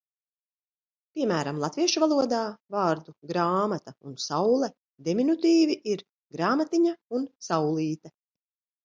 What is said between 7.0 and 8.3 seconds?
un "saulīte"."